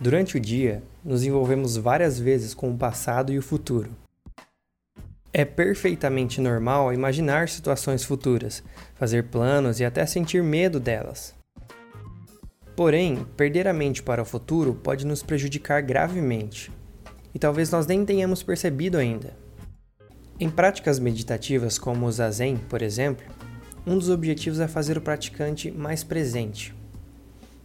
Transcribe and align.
Durante 0.00 0.36
o 0.36 0.40
dia, 0.40 0.80
nos 1.04 1.24
envolvemos 1.24 1.76
várias 1.76 2.20
vezes 2.20 2.54
com 2.54 2.70
o 2.70 2.78
passado 2.78 3.32
e 3.32 3.38
o 3.38 3.42
futuro. 3.42 3.90
É 5.32 5.44
perfeitamente 5.44 6.40
normal 6.40 6.92
imaginar 6.92 7.48
situações 7.48 8.04
futuras, 8.04 8.62
fazer 8.94 9.24
planos 9.24 9.80
e 9.80 9.84
até 9.84 10.06
sentir 10.06 10.40
medo 10.42 10.78
delas. 10.78 11.34
Porém, 12.76 13.26
perder 13.36 13.66
a 13.66 13.72
mente 13.72 14.00
para 14.00 14.22
o 14.22 14.24
futuro 14.24 14.72
pode 14.72 15.04
nos 15.04 15.20
prejudicar 15.20 15.82
gravemente, 15.82 16.70
e 17.34 17.38
talvez 17.38 17.68
nós 17.72 17.84
nem 17.84 18.04
tenhamos 18.04 18.40
percebido 18.40 18.98
ainda. 18.98 19.36
Em 20.38 20.48
práticas 20.48 21.00
meditativas 21.00 21.76
como 21.76 22.06
o 22.06 22.12
Zazen, 22.12 22.56
por 22.68 22.82
exemplo, 22.82 23.26
um 23.84 23.98
dos 23.98 24.10
objetivos 24.10 24.60
é 24.60 24.68
fazer 24.68 24.96
o 24.96 25.00
praticante 25.00 25.72
mais 25.72 26.04
presente. 26.04 26.72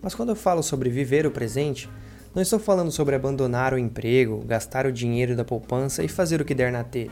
Mas 0.02 0.16
quando 0.16 0.30
eu 0.30 0.36
falo 0.36 0.64
sobre 0.64 0.90
viver 0.90 1.28
o 1.28 1.32
presente, 1.32 1.88
não 2.34 2.42
estou 2.42 2.58
falando 2.58 2.92
sobre 2.92 3.16
abandonar 3.16 3.74
o 3.74 3.78
emprego, 3.78 4.44
gastar 4.46 4.86
o 4.86 4.91
dinheiro 4.91 5.36
da 5.36 5.46
poupança 5.46 6.04
e 6.04 6.08
fazer 6.08 6.41
o 6.41 6.46
que 6.46 6.55
der 6.55 6.72
na 6.72 6.84
telha. 6.84 7.12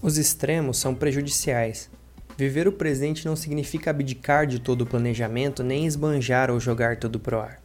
Os 0.00 0.16
extremos 0.16 0.78
são 0.78 0.94
prejudiciais. 0.94 1.90
Viver 2.36 2.66
o 2.66 2.72
presente 2.72 3.26
não 3.26 3.36
significa 3.36 3.90
abdicar 3.90 4.46
de 4.46 4.58
todo 4.58 4.82
o 4.82 4.86
planejamento 4.86 5.62
nem 5.62 5.86
esbanjar 5.86 6.50
ou 6.50 6.58
jogar 6.58 6.96
tudo 6.96 7.20
pro 7.20 7.38
ar. 7.38 7.60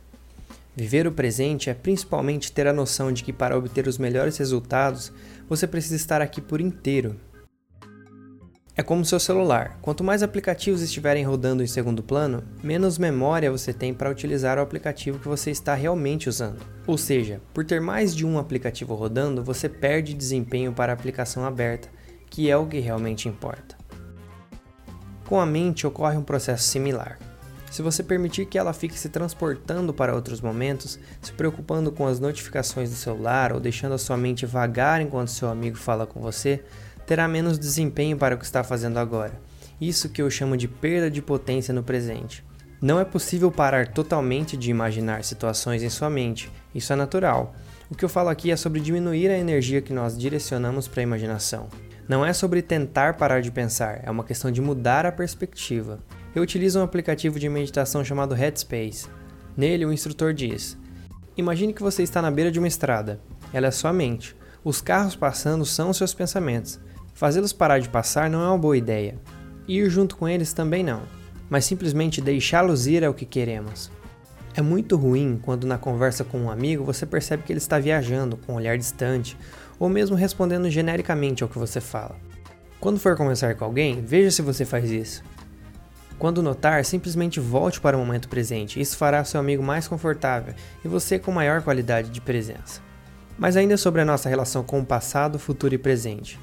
Viver 0.75 1.07
o 1.07 1.11
presente 1.11 1.69
é 1.69 1.73
principalmente 1.73 2.51
ter 2.51 2.67
a 2.67 2.73
noção 2.73 3.11
de 3.11 3.23
que 3.23 3.33
para 3.33 3.57
obter 3.57 3.87
os 3.87 3.97
melhores 3.97 4.37
resultados, 4.37 5.11
você 5.47 5.65
precisa 5.65 5.95
estar 5.95 6.21
aqui 6.21 6.39
por 6.39 6.61
inteiro, 6.61 7.19
é 8.79 8.81
como 8.81 9.03
seu 9.03 9.19
celular. 9.19 9.77
Quanto 9.81 10.05
mais 10.05 10.23
aplicativos 10.23 10.81
estiverem 10.81 11.25
rodando 11.25 11.61
em 11.61 11.67
segundo 11.67 12.01
plano, 12.01 12.41
menos 12.63 12.97
memória 12.97 13.51
você 13.51 13.73
tem 13.73 13.93
para 13.93 14.09
utilizar 14.09 14.57
o 14.57 14.61
aplicativo 14.61 15.19
que 15.19 15.27
você 15.27 15.51
está 15.51 15.75
realmente 15.75 16.29
usando. 16.29 16.61
Ou 16.87 16.97
seja, 16.97 17.41
por 17.53 17.65
ter 17.65 17.81
mais 17.81 18.15
de 18.15 18.25
um 18.25 18.39
aplicativo 18.39 18.95
rodando, 18.95 19.43
você 19.43 19.67
perde 19.67 20.13
desempenho 20.13 20.71
para 20.71 20.93
a 20.93 20.95
aplicação 20.95 21.43
aberta, 21.43 21.89
que 22.29 22.49
é 22.49 22.55
o 22.55 22.67
que 22.67 22.79
realmente 22.79 23.27
importa. 23.27 23.75
Com 25.27 25.41
a 25.41 25.45
mente 25.45 25.85
ocorre 25.85 26.15
um 26.15 26.23
processo 26.23 26.63
similar. 26.63 27.19
Se 27.69 27.81
você 27.81 28.01
permitir 28.01 28.45
que 28.45 28.57
ela 28.57 28.71
fique 28.71 28.97
se 28.97 29.09
transportando 29.09 29.93
para 29.93 30.15
outros 30.15 30.39
momentos, 30.39 30.97
se 31.21 31.33
preocupando 31.33 31.91
com 31.91 32.07
as 32.07 32.17
notificações 32.17 32.89
do 32.89 32.95
celular 32.95 33.51
ou 33.51 33.59
deixando 33.59 33.93
a 33.93 33.97
sua 33.97 34.15
mente 34.15 34.45
vagar 34.45 35.01
enquanto 35.01 35.31
seu 35.31 35.49
amigo 35.49 35.77
fala 35.77 36.07
com 36.07 36.21
você, 36.21 36.63
terá 37.09 37.27
menos 37.27 37.57
desempenho 37.57 38.15
para 38.15 38.35
o 38.35 38.37
que 38.37 38.45
está 38.45 38.63
fazendo 38.63 38.99
agora. 38.99 39.33
Isso 39.81 40.09
que 40.09 40.21
eu 40.21 40.29
chamo 40.29 40.55
de 40.55 40.67
perda 40.67 41.09
de 41.09 41.23
potência 41.23 41.73
no 41.73 41.81
presente. 41.81 42.45
Não 42.79 42.99
é 42.99 43.03
possível 43.03 43.51
parar 43.51 43.87
totalmente 43.87 44.55
de 44.55 44.69
imaginar 44.69 45.23
situações 45.23 45.81
em 45.81 45.89
sua 45.89 46.07
mente, 46.07 46.51
isso 46.73 46.93
é 46.93 46.95
natural. 46.95 47.55
O 47.89 47.95
que 47.95 48.05
eu 48.05 48.09
falo 48.09 48.29
aqui 48.29 48.51
é 48.51 48.55
sobre 48.55 48.79
diminuir 48.79 49.27
a 49.31 49.39
energia 49.39 49.81
que 49.81 49.91
nós 49.91 50.15
direcionamos 50.15 50.87
para 50.87 51.01
a 51.01 51.03
imaginação. 51.03 51.67
Não 52.07 52.23
é 52.23 52.31
sobre 52.31 52.61
tentar 52.61 53.15
parar 53.15 53.41
de 53.41 53.49
pensar, 53.49 54.01
é 54.03 54.11
uma 54.11 54.23
questão 54.23 54.51
de 54.51 54.61
mudar 54.61 55.03
a 55.07 55.11
perspectiva. 55.11 55.97
Eu 56.35 56.43
utilizo 56.43 56.79
um 56.79 56.83
aplicativo 56.83 57.39
de 57.39 57.49
meditação 57.49 58.05
chamado 58.05 58.35
Headspace. 58.35 59.07
Nele, 59.57 59.83
o 59.83 59.91
instrutor 59.91 60.31
diz: 60.31 60.77
Imagine 61.35 61.73
que 61.73 61.81
você 61.81 62.03
está 62.03 62.21
na 62.21 62.29
beira 62.29 62.51
de 62.51 62.59
uma 62.59 62.67
estrada. 62.67 63.19
Ela 63.51 63.65
é 63.65 63.71
sua 63.71 63.91
mente. 63.91 64.37
Os 64.63 64.79
carros 64.79 65.15
passando 65.15 65.65
são 65.65 65.91
seus 65.91 66.13
pensamentos. 66.13 66.79
Fazê-los 67.19 67.51
parar 67.51 67.79
de 67.79 67.89
passar 67.89 68.29
não 68.29 68.41
é 68.41 68.47
uma 68.47 68.57
boa 68.57 68.77
ideia. 68.77 69.19
Ir 69.67 69.89
junto 69.89 70.15
com 70.15 70.25
eles 70.25 70.53
também 70.53 70.81
não. 70.81 71.01
Mas 71.49 71.65
simplesmente 71.65 72.21
deixá-los 72.21 72.87
ir 72.87 73.03
é 73.03 73.09
o 73.09 73.13
que 73.13 73.25
queremos. 73.25 73.91
É 74.55 74.61
muito 74.61 74.95
ruim 74.95 75.37
quando 75.43 75.67
na 75.67 75.77
conversa 75.77 76.23
com 76.23 76.39
um 76.39 76.49
amigo 76.49 76.85
você 76.85 77.05
percebe 77.05 77.43
que 77.43 77.51
ele 77.51 77.57
está 77.57 77.77
viajando, 77.77 78.37
com 78.37 78.53
um 78.53 78.55
olhar 78.55 78.77
distante, 78.77 79.37
ou 79.77 79.89
mesmo 79.89 80.15
respondendo 80.15 80.69
genericamente 80.69 81.43
ao 81.43 81.49
que 81.49 81.59
você 81.59 81.81
fala. 81.81 82.15
Quando 82.79 83.01
for 83.01 83.17
conversar 83.17 83.53
com 83.55 83.65
alguém, 83.65 84.01
veja 84.01 84.31
se 84.31 84.41
você 84.41 84.63
faz 84.63 84.89
isso. 84.89 85.21
Quando 86.17 86.41
notar, 86.41 86.85
simplesmente 86.85 87.37
volte 87.37 87.81
para 87.81 87.97
o 87.97 87.99
momento 87.99 88.29
presente. 88.29 88.79
Isso 88.79 88.95
fará 88.95 89.25
seu 89.25 89.41
amigo 89.41 89.61
mais 89.61 89.89
confortável 89.89 90.53
e 90.85 90.87
você 90.87 91.19
com 91.19 91.33
maior 91.33 91.63
qualidade 91.63 92.11
de 92.11 92.21
presença. 92.21 92.79
Mas 93.37 93.57
ainda 93.57 93.75
sobre 93.75 93.99
a 93.99 94.05
nossa 94.05 94.29
relação 94.29 94.63
com 94.63 94.79
o 94.79 94.85
passado, 94.85 95.37
futuro 95.37 95.75
e 95.75 95.77
presente. 95.77 96.39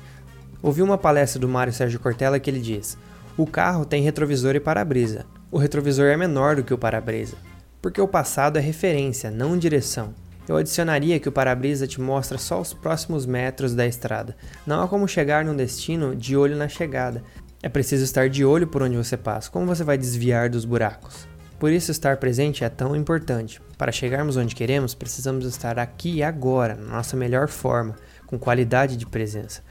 Ouvi 0.62 0.82
uma 0.82 0.98
palestra 0.98 1.40
do 1.40 1.48
Mário 1.48 1.72
Sérgio 1.72 2.00
Cortella 2.00 2.40
que 2.40 2.50
ele 2.50 2.60
diz: 2.60 2.96
o 3.36 3.46
carro 3.46 3.84
tem 3.84 4.02
retrovisor 4.02 4.56
e 4.56 4.60
para-brisa. 4.60 5.26
O 5.50 5.58
retrovisor 5.58 6.06
é 6.06 6.16
menor 6.16 6.56
do 6.56 6.64
que 6.64 6.72
o 6.72 6.78
para-brisa, 6.78 7.36
porque 7.82 8.00
o 8.00 8.08
passado 8.08 8.56
é 8.56 8.60
referência, 8.60 9.30
não 9.30 9.58
direção. 9.58 10.14
Eu 10.48 10.56
adicionaria 10.56 11.18
que 11.18 11.28
o 11.28 11.32
para-brisa 11.32 11.86
te 11.86 12.00
mostra 12.00 12.38
só 12.38 12.60
os 12.60 12.72
próximos 12.72 13.26
metros 13.26 13.74
da 13.74 13.86
estrada. 13.86 14.36
Não 14.66 14.82
há 14.82 14.88
como 14.88 15.08
chegar 15.08 15.44
num 15.44 15.56
destino 15.56 16.14
de 16.14 16.36
olho 16.36 16.56
na 16.56 16.68
chegada. 16.68 17.22
É 17.62 17.68
preciso 17.68 18.04
estar 18.04 18.28
de 18.28 18.44
olho 18.44 18.66
por 18.66 18.82
onde 18.82 18.96
você 18.96 19.16
passa. 19.16 19.50
Como 19.50 19.66
você 19.66 19.82
vai 19.82 19.98
desviar 19.98 20.48
dos 20.48 20.64
buracos? 20.64 21.26
Por 21.58 21.72
isso, 21.72 21.90
estar 21.90 22.18
presente 22.18 22.62
é 22.62 22.68
tão 22.68 22.94
importante. 22.94 23.60
Para 23.76 23.90
chegarmos 23.90 24.36
onde 24.36 24.54
queremos, 24.54 24.94
precisamos 24.94 25.44
estar 25.46 25.78
aqui 25.78 26.16
e 26.16 26.22
agora, 26.22 26.74
na 26.74 26.96
nossa 26.96 27.16
melhor 27.16 27.48
forma, 27.48 27.96
com 28.26 28.38
qualidade 28.38 28.96
de 28.96 29.06
presença. 29.06 29.62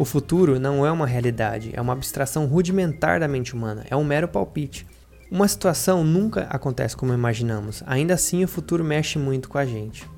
O 0.00 0.04
futuro 0.06 0.58
não 0.58 0.86
é 0.86 0.90
uma 0.90 1.06
realidade, 1.06 1.72
é 1.74 1.78
uma 1.78 1.92
abstração 1.92 2.46
rudimentar 2.46 3.20
da 3.20 3.28
mente 3.28 3.54
humana, 3.54 3.84
é 3.90 3.94
um 3.94 4.02
mero 4.02 4.26
palpite. 4.26 4.86
Uma 5.30 5.46
situação 5.46 6.02
nunca 6.02 6.44
acontece 6.44 6.96
como 6.96 7.12
imaginamos, 7.12 7.82
ainda 7.86 8.14
assim 8.14 8.42
o 8.42 8.48
futuro 8.48 8.82
mexe 8.82 9.18
muito 9.18 9.46
com 9.46 9.58
a 9.58 9.66
gente. 9.66 10.08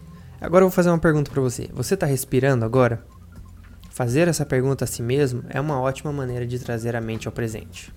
Agora 0.40 0.62
eu 0.62 0.68
vou 0.68 0.72
fazer 0.72 0.88
uma 0.88 1.00
pergunta 1.00 1.32
para 1.32 1.40
você: 1.40 1.68
você 1.72 1.94
está 1.94 2.06
respirando 2.06 2.64
agora? 2.64 3.04
Fazer 3.90 4.28
essa 4.28 4.46
pergunta 4.46 4.84
a 4.84 4.86
si 4.86 5.02
mesmo 5.02 5.42
é 5.48 5.60
uma 5.60 5.80
ótima 5.80 6.12
maneira 6.12 6.46
de 6.46 6.60
trazer 6.60 6.94
a 6.94 7.00
mente 7.00 7.26
ao 7.26 7.32
presente. 7.32 7.92